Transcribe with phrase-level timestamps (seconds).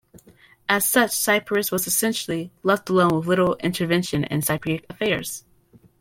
[0.67, 5.45] As such Cyprus was essentially "left alone with little intervention in Cypriot affairs".